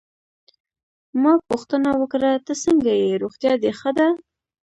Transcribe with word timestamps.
ما 1.21 1.33
پوښتنه 1.49 1.89
وکړه: 2.01 2.31
ته 2.45 2.53
څنګه 2.63 2.91
ېې، 3.01 3.11
روغتیا 3.23 3.53
دي 3.61 3.71
ښه 3.79 3.91
ده؟ 3.97 4.07